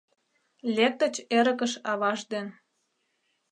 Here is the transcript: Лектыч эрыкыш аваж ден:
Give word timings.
Лектыч 0.75 1.15
эрыкыш 1.37 1.73
аваж 1.91 2.19
ден: 2.31 2.47